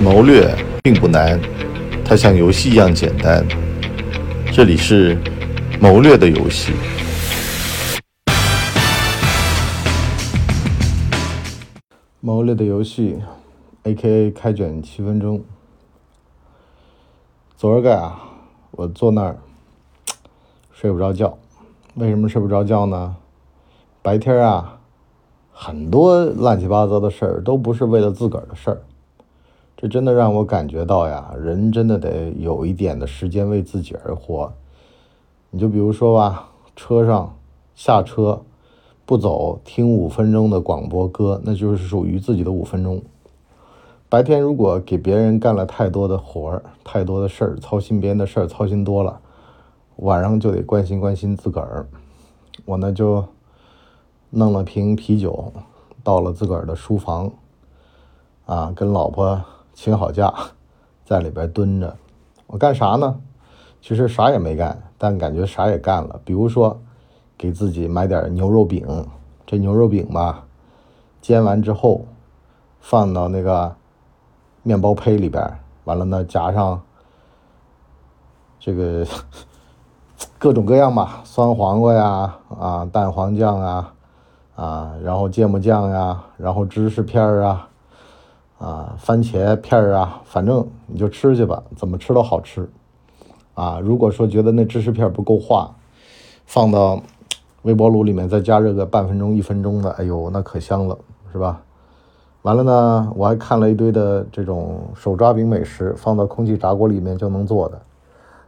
[0.00, 1.40] 谋略并不难，
[2.04, 3.44] 它像游戏一样简单。
[4.52, 5.18] 这里是
[5.80, 6.72] 谋略的游戏。
[12.20, 13.18] 谋略的游戏
[13.82, 15.42] ，A.K.A 开卷七分钟。
[17.56, 18.20] 昨儿个啊，
[18.70, 19.36] 我坐那儿
[20.72, 21.36] 睡不着觉。
[21.96, 23.16] 为什么睡不着觉呢？
[24.00, 24.78] 白天啊，
[25.52, 28.80] 很多乱七八糟的事儿都不是为了自个儿的事儿。
[29.80, 34.52] 这真的让我感觉到呀，人真的得有一点的时间为自己而活。
[35.50, 37.36] 你就比如说吧，车上
[37.76, 38.42] 下车
[39.06, 43.00] 不走，听五分钟的广播歌，那就是属于自己的五分钟。
[44.08, 49.20] 白天如果给别人干了太多的活儿、太多的事儿，操心别人的事儿，操心多了，
[49.98, 51.86] 晚上就得关心关心自个儿。
[52.64, 53.24] 我呢就
[54.30, 55.52] 弄了瓶啤酒，
[56.02, 57.30] 到了自个儿的书房，
[58.44, 59.40] 啊，跟老婆。
[59.80, 60.34] 请好假，
[61.04, 61.96] 在里边蹲着，
[62.48, 63.20] 我干啥呢？
[63.80, 66.20] 其实啥也没干，但感觉啥也干了。
[66.24, 66.80] 比如说，
[67.36, 69.06] 给自己买点牛肉饼，
[69.46, 70.44] 这牛肉饼吧，
[71.20, 72.04] 煎完之后，
[72.80, 73.76] 放到那个
[74.64, 76.82] 面包胚里边，完了呢，夹上
[78.58, 79.06] 这个
[80.40, 83.94] 各种各样吧，酸黄瓜呀，啊，蛋黄酱啊，
[84.56, 87.68] 啊，然后芥末酱呀，然后芝士片啊。
[88.58, 92.68] 啊，番茄片儿啊，反正你就吃去吧，怎么吃都好吃。
[93.54, 95.76] 啊，如果说觉得那芝士片不够化，
[96.44, 97.00] 放到
[97.62, 100.98] 微波炉里面再加热个半分钟、一分钟的，哎呦，那可香了，
[101.32, 101.62] 是吧？
[102.42, 107.80] 完了呢，我还看了一堆的这种手抓饼美食，放到空气炸锅里面就能做的，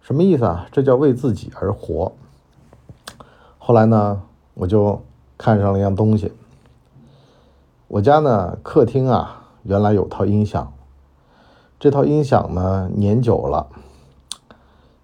[0.00, 0.66] 什么意思啊？
[0.72, 2.12] 这叫为自己而活。
[3.58, 4.22] 后来呢，
[4.54, 5.02] 我就
[5.36, 6.32] 看上了一样东西，
[7.88, 9.37] 我家呢客厅啊。
[9.68, 10.72] 原来有套音响，
[11.78, 13.66] 这套音响呢年久了，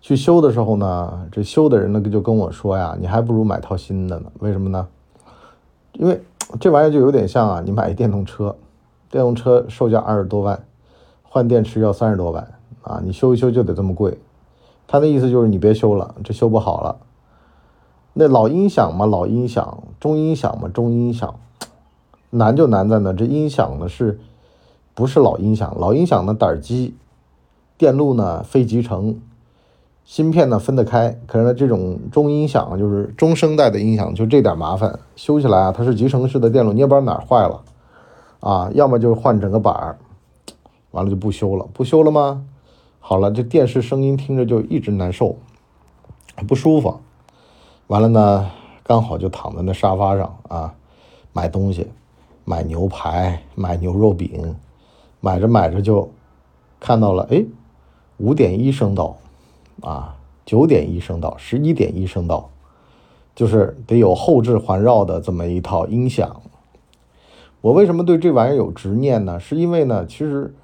[0.01, 4.89] 去修的时候呢，这修的人呢就跟我说呀：“你还不如买套新的呢。”为什么呢？
[5.93, 6.23] 因为
[6.59, 8.57] 这玩意儿就有点像啊，你买一电动车，
[9.11, 10.65] 电动车售价二十多万，
[11.23, 14.19] 换电池要三十多万啊，你修一修就得这么贵。
[14.87, 16.97] 他的意思就是你别修了，这修不好了。
[18.15, 21.35] 那老音响嘛，老音响；中音响嘛，中音响。
[22.31, 24.19] 难就难在呢，这音响呢是。
[24.95, 26.95] 不是老音响，老音响呢胆机，
[27.77, 29.21] 电路呢非集成，
[30.05, 31.19] 芯片呢分得开。
[31.27, 37.63] 可是呢，这种中音响就是中声带的音响，就这点麻烦，修起来啊，它是集成式的电路，你也不知道哪儿坏了
[38.39, 39.99] 啊，要么就是换整个板儿，
[40.93, 42.45] 完了就不修了，不修了吗？
[43.01, 45.37] 好了，这电视声音听着就一直难受，
[46.47, 47.01] 不舒服。
[47.89, 48.49] 完了呢，
[48.85, 50.73] 刚好就躺在那沙发上啊，
[51.33, 51.89] 买东西，
[52.45, 54.55] 买牛排，买牛肉饼。
[55.25, 56.11] 买着买着就
[56.79, 57.43] 看到了，哎，
[58.19, 59.17] 五点一声道，
[59.81, 62.51] 啊，九点一声道，十一点一声道，
[63.35, 66.43] 就是得有后置环绕的这么一套音响。
[67.63, 69.41] 我为什么对这玩意儿有执念呢？
[69.41, 70.55] 是因为呢，其实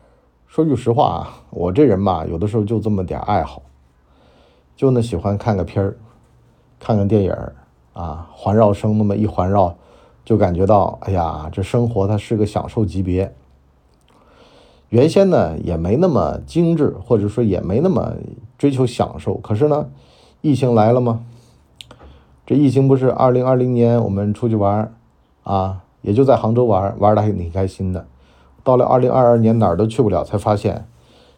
[0.47, 3.62] 说句实话啊，我这人吧，有的时候就这么点爱好，
[4.76, 5.97] 就那喜欢看个片儿，
[6.78, 7.54] 看个电影儿
[7.94, 9.75] 啊，环绕声那么一环绕，
[10.22, 13.34] 就感觉到，哎呀，这生活它是个享受级别。
[14.90, 18.14] 原先呢也没那么精致，或者说也没那么
[18.58, 19.34] 追求享受。
[19.36, 19.88] 可是呢，
[20.40, 21.24] 疫情来了吗？
[22.44, 24.92] 这疫情不是二零二零年我们出去玩
[25.44, 28.06] 啊，也就在杭州玩，玩的还挺开心的。
[28.64, 30.88] 到了二零二二年哪儿都去不了，才发现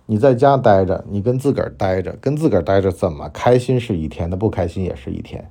[0.06, 5.50] 你在家待着，你跟自个儿待着，跟自个儿待着怎么开心是一天，那不开心也是一天，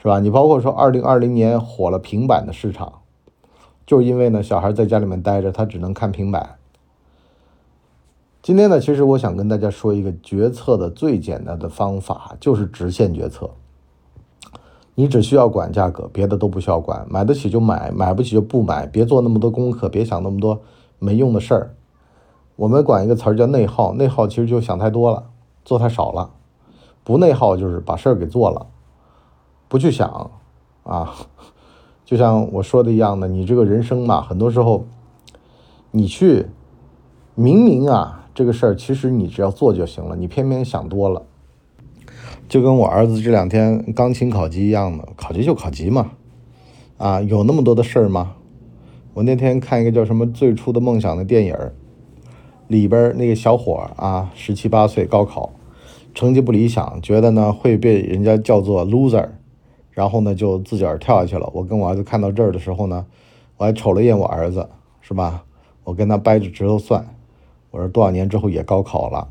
[0.00, 0.18] 是吧？
[0.18, 3.00] 你包括说二零二零年火了平板的市场，
[3.86, 6.56] 就是因为呢小孩在家里面待着，他只能看平板。
[8.42, 13.48] 今天呢，其实我想跟大家说一个决策的最简单的方法，就是直线决策。
[14.96, 20.60] 你只需要管价格，别的都不需要管，买得起就买，买不起就不买，别做那么多功课，别想那么多
[20.98, 21.76] 没用的事儿。
[22.56, 25.22] 我们管一个词儿叫内耗，内耗其实就想太多了，
[25.64, 26.30] 做太少了。
[27.04, 28.66] 不内耗就是把事儿给做了，
[29.68, 30.32] 不去想
[30.82, 31.14] 啊。
[32.04, 34.84] 就像我说的一样的，你这个人生嘛，很多时候
[35.92, 36.48] 你去
[37.36, 38.18] 明明啊。
[38.34, 41.22] 这个事儿其实你只要做就行了，你偏偏想多了，
[42.48, 46.12] 就跟我儿子这两天钢琴考级一样的，考级就考级嘛，
[46.96, 48.36] 啊，有那么多的事儿吗？
[49.14, 51.54] 我那天看一个叫什么《最初的梦想》的电影
[52.68, 55.52] 里边那个小伙啊，十七八岁高考，
[56.14, 59.28] 成绩不理想，觉得呢会被人家叫做 loser，
[59.90, 61.50] 然后呢就自个儿跳下去了。
[61.52, 63.04] 我跟我儿子看到这儿的时候呢，
[63.58, 64.66] 我还瞅了一眼我儿子，
[65.02, 65.44] 是吧？
[65.84, 67.06] 我跟他掰着指头算。
[67.72, 69.26] 我说多少年之后也高考了，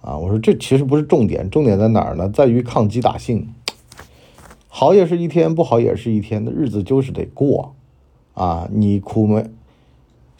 [0.00, 2.28] 啊，我说这其实不是重点，重点在哪儿呢？
[2.28, 3.54] 在于抗击打性，
[4.68, 7.74] 好也是一天，不好也是一天的日子就是得过，
[8.34, 9.44] 啊，你苦没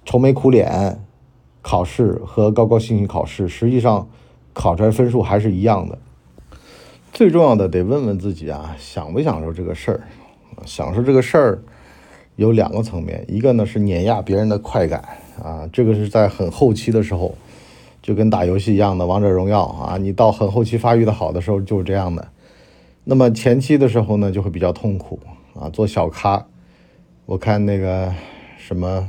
[0.04, 1.04] 愁眉苦脸
[1.62, 4.08] 考试和高高兴兴考试，实际上
[4.54, 5.98] 考出来分数还是一样的。
[7.12, 10.00] 最重要的得问问自己啊，享不享受这个事儿？
[10.64, 11.62] 享受这个事儿
[12.36, 17.36] 有两个层面，一个呢是碾压别人的快感啊，这个是在很后期的时候，
[18.02, 22.28] 就跟打游戏一样的王者荣耀啊，你到很后期发育的好的时候就是这样的。
[23.04, 25.18] 那么前期的时候呢，就会比较痛苦
[25.54, 26.46] 啊，做小咖。
[27.26, 28.14] 我看那个
[28.56, 29.08] 什么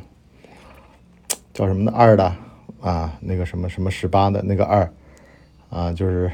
[1.54, 2.36] 叫什么的二的
[2.82, 4.92] 啊，那个什么什么十八的那个二
[5.70, 6.32] 啊，就是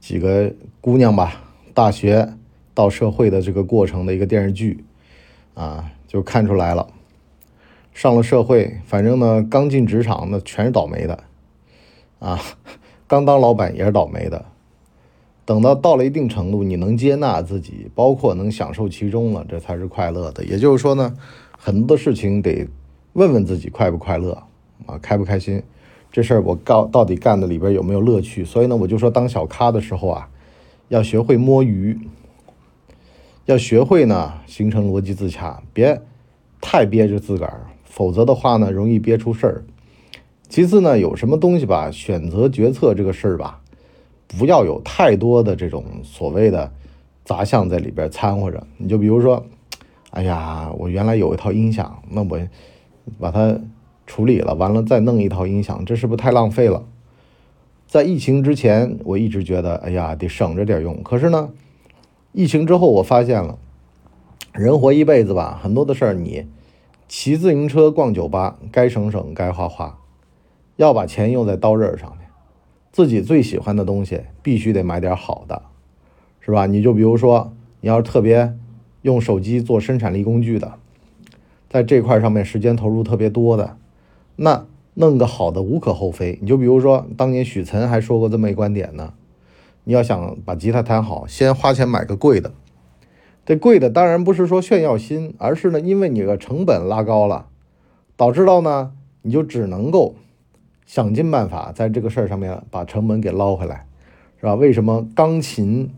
[0.00, 1.42] 几个姑娘吧，
[1.74, 2.34] 大学。
[2.74, 4.82] 到社会的这个过程的一个电视剧，
[5.52, 6.88] 啊，就看出来了。
[7.92, 11.24] 上了社会，反正呢，刚进职场那全是倒霉的，
[12.18, 12.40] 啊，
[13.06, 14.44] 刚当老板也是倒霉的。
[15.44, 20.44] 等到到了一定程度，你能接纳自己，包括能享受其中了，这才是快乐的。
[20.44, 21.14] 也就是说呢，
[21.58, 22.66] 很多的事情得
[23.12, 24.42] 问问自己快不快乐，
[24.86, 25.62] 啊，开不开心，
[26.10, 28.44] 这事儿我告到底干的里边有没有乐趣？
[28.44, 30.28] 所以呢，我就说当小咖的时候啊，
[30.88, 31.98] 要学会摸鱼。
[33.46, 36.00] 要学会呢，形成逻辑自洽，别
[36.60, 39.64] 太憋着自个儿，否则的话呢，容易憋出事儿。
[40.48, 43.60] 其次呢，有什么东西吧，选择决策这个事儿吧，
[44.26, 46.72] 不要有太多的这种所谓的
[47.22, 48.66] 杂项在里边掺和着。
[48.78, 49.44] 你就比如说，
[50.12, 52.40] 哎呀，我原来有一套音响，那我
[53.20, 53.60] 把它
[54.06, 56.82] 处理了，完了再弄一套音响，这是不是太浪费了？
[57.86, 61.02] 在疫情之前，我一直觉得，哎呀，得省着点用。
[61.02, 61.50] 可是呢？
[62.32, 63.58] 疫情之后，我发现了，
[64.54, 66.46] 人活一辈子吧，很多的事儿，你
[67.14, 69.98] 骑自行车、逛酒吧，该省省，该花花，
[70.76, 72.26] 要把钱用在刀刃上面。
[72.90, 75.60] 自己最喜欢的东西，必须得买点好的，
[76.40, 76.64] 是吧？
[76.64, 78.56] 你就比如说，你要是特别
[79.02, 80.72] 用手机做生产力工具的，
[81.68, 83.76] 在这块上面时间投入特别多的，
[84.36, 84.64] 那
[84.94, 86.38] 弄个好的无可厚非。
[86.40, 89.12] 你就比如说，当年许岑还说过这么一观点呢。
[89.84, 92.54] 你要想把吉他弹好，先花钱买个贵的。
[93.44, 97.46] 这贵的当然不是说炫耀心，而是呢，因为你的成本拉高了，
[98.16, 98.92] 导致到呢，
[99.22, 100.14] 你就只能够
[100.86, 103.86] 想尽办法在这个事儿上面把成本给捞回来，
[104.38, 104.54] 是吧？
[104.54, 105.90] 为什么钢琴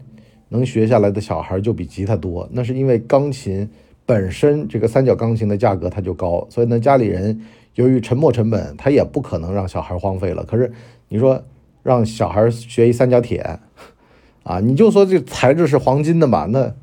[0.49, 2.49] 能学下来的小孩就比吉他多？
[2.53, 3.69] 那是因为钢琴
[4.07, 7.41] 本身这个三角钢琴的价格它就高，所以呢，家里人
[7.75, 10.45] 由于沉没成本，他也不可能让小孩荒废了。
[10.45, 10.73] 可是
[11.09, 11.43] 你说。
[11.85, 13.59] 让小孩学一三角铁，
[14.43, 16.75] 啊，你就说这材质是黄金的吧，那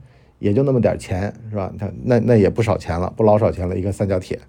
[0.42, 1.72] 也就那么点钱，是吧？
[1.78, 3.78] 他那那也不少钱了，不老少钱了。
[3.78, 4.40] 一个三角铁，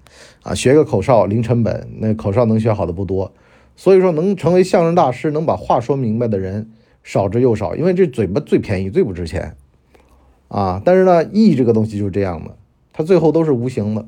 [0.42, 3.30] 啊，学个口哨零成本，那口哨能学好的不多。
[3.76, 6.70] 所以说，能成为相声大师，能把话说明白的人
[7.02, 9.54] 少之又少，因为这嘴巴最便宜、最不值钱，
[10.48, 10.80] 啊。
[10.82, 12.56] 但是呢，艺这个东西就是这样的，
[12.94, 14.06] 它最后都是无形的。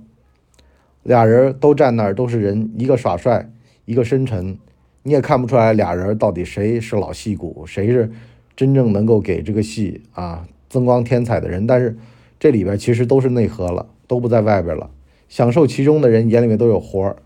[1.02, 3.50] 俩人都站那儿，都是人，一个耍帅，
[3.84, 4.56] 一个深沉。
[5.02, 8.10] 你也看不出来俩人到底谁是老戏骨，谁是
[8.56, 11.64] 真正能够给这个戏啊增光添彩的人。
[11.68, 11.96] 但是
[12.40, 14.90] 这里边其实都是内核了，都不在外边了。
[15.28, 17.16] 享受其中的人眼里面都有活儿，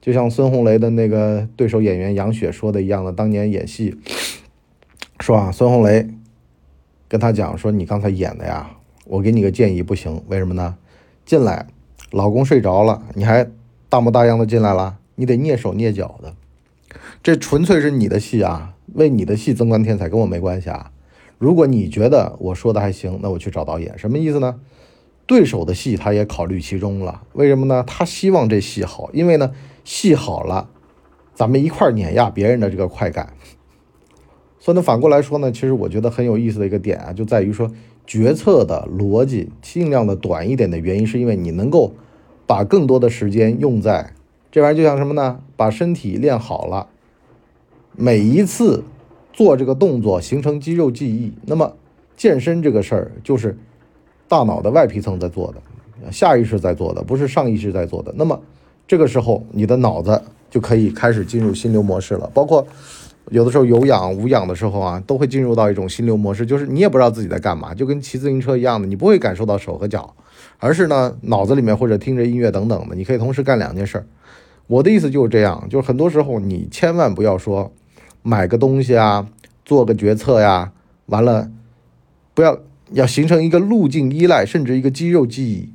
[0.00, 3.94] 就像孙红雷的那个对手演员杨雪说的一样的，当年演戏
[5.20, 6.08] 说啊，孙红雷
[7.06, 8.70] 跟他讲说：“你刚才演的呀，
[9.04, 10.76] 我给你个建议，不行，为什么呢？
[11.26, 11.66] 进来，
[12.10, 13.46] 老公睡着了，你还
[13.90, 16.34] 大模大样的进来了，你得蹑手蹑脚的。”
[17.22, 20.90] 这纯粹是你的戏啊，为你的戏增光添彩，跟我没关系啊。
[21.38, 24.60] 如果你觉得我说的还行，那我去找导演，什么意思呢？
[25.26, 27.84] 对手的戏他也考虑其中了，为什么呢？
[27.86, 29.52] 他希望这戏好，因为呢，
[29.84, 30.70] 戏好了，
[31.34, 33.34] 咱们一块碾压别人的这个快感。
[34.58, 37.70] 所以呢，反过来说呢，其实我觉得很有意思的一个点啊，就在于说
[38.06, 41.92] 决策的逻辑尽量的短一点的原因，是因为你能够
[42.46, 44.14] 把更多的时间用在
[44.50, 45.40] 这玩意儿，就像什么呢？
[45.56, 46.88] 把身体练好了。
[47.94, 48.84] 每一次
[49.38, 51.72] 做这个动作形成肌肉记忆，那么
[52.16, 53.56] 健身这个事儿就是
[54.26, 58.12] 大脑的外皮层在做的，下意识在做的，不是上意识在做的。
[58.16, 58.40] 那么
[58.88, 62.28] 这个时候你的脑子就可以开始进入心流模式了。
[62.34, 62.66] 包括
[63.30, 70.16] 有的时候有氧无氧的时候啊，都会进入到一种心流模式，就是你也不知道自己在干嘛，就跟骑自行车一样的，你不会感受到手和脚，
[70.58, 74.04] 而是呢脑子里面或者听着音乐等等的，你可以同时干两件事儿。
[74.66, 77.72] 我的意思就是这样，就是很多时候你千万不要说。
[78.28, 79.26] 买个东西啊，
[79.64, 80.70] 做个决策呀，
[81.06, 81.50] 完了，
[82.34, 82.60] 不要
[82.92, 85.72] 要形成一个路径依赖，甚至一个肌肉记忆，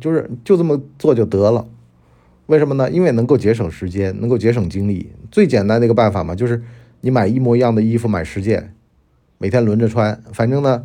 [0.00, 1.66] 就是就这么做就得了，
[2.46, 2.88] 为什么呢？
[2.88, 5.10] 因为能够节省时间，能够节省精力。
[5.32, 6.62] 最简单的一个办法嘛，就是
[7.00, 8.72] 你买一模一样的衣服，买十件，
[9.38, 10.22] 每天轮着穿。
[10.32, 10.84] 反正呢，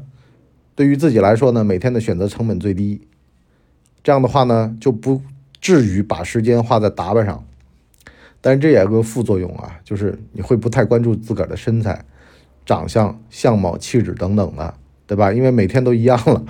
[0.74, 3.02] 对于自己来说呢，每天的选择成本最低。
[4.04, 5.22] 这样的话呢，就不
[5.62, 7.46] 至于把时间花在打扮上。
[8.46, 12.04] 但是这也有个副作用啊，就是你会不太关注自个儿的身材、
[12.66, 14.74] 长相、相貌、气质等等的，
[15.08, 15.32] 对吧？
[15.32, 16.44] 因为每天都一样了。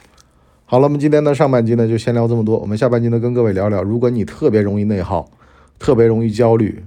[0.64, 5.30] 好了，我们今天的上半集呢就先聊这么多，我们下半集呢跟各位聊聊，如果你特别容易内耗、
[5.78, 6.82] 特别容易焦虑、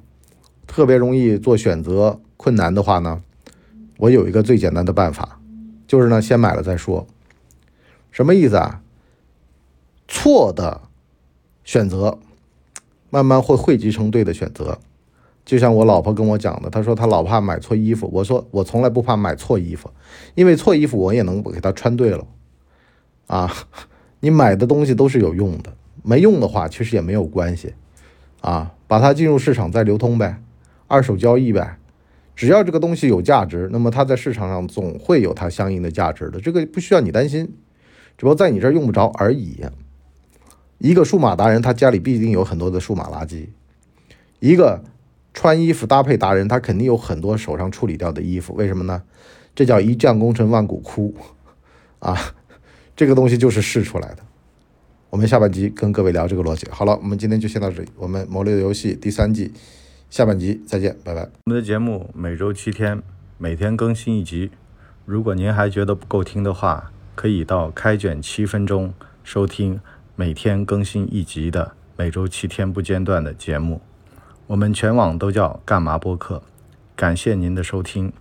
[0.66, 3.22] 特别容易做选择困难的话呢，
[3.98, 5.40] 我有一个最简单的办法，
[5.86, 7.06] 就是呢先买了再说。
[8.10, 8.82] 什么意思啊？
[10.08, 10.82] 错的
[11.64, 12.18] 选择。
[13.10, 14.78] 慢慢会汇集成对的选择，
[15.44, 18.10] 就像我老婆跟我讲的，她说她老怕买错衣服。
[18.14, 19.90] 我说我从来不怕买错衣服，
[20.36, 22.26] 因为错衣服我也能给她穿对了。
[23.28, 23.52] 啊，
[24.22, 25.74] 你买的东西都是有用的，
[26.04, 27.74] 没用的话其实也没有关系。
[28.42, 30.42] 啊，把它进入市场再流通呗，
[30.88, 31.78] 二手交易呗，
[32.36, 37.46] 只要这个东西有价值，那么它在市场上总会有它相应的价值的，这个不需要你担心，
[38.18, 39.62] 只不过在你这儿用不着而已。
[40.80, 43.50] 一个数码达人，他家里必定有很多的数码垃圾；
[44.40, 44.84] 一个
[45.34, 48.54] 穿衣服搭配达人，他肯定有很多手上处理掉的衣服。
[48.56, 49.04] 为什么呢？
[49.54, 51.14] 这叫一将功成万骨枯
[52.00, 52.18] 啊！
[52.96, 54.18] 这个东西就是试出来的。
[55.10, 56.66] 我们下半集跟各位聊这个逻辑。
[56.70, 57.90] 好了，我们今天就先到这里。
[57.98, 59.52] 我们《魔力的游戏》第三季
[60.10, 61.22] 下半集再见，拜拜。
[61.46, 63.02] 我们的节目每周七天，
[63.38, 64.52] 每天更新一集。
[65.06, 68.94] 如果您还觉得不够听的话，可以到开卷七分钟
[69.24, 69.82] 收听。
[70.20, 73.80] 每天更新一集的，每周七天不间断的节目，
[74.48, 76.44] 我们全网都叫干嘛播客。
[76.94, 78.12] 感谢您的收听。